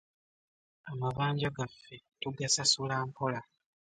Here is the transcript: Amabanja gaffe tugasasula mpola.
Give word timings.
Amabanja 0.89 1.49
gaffe 1.57 1.95
tugasasula 2.21 2.95
mpola. 3.07 3.41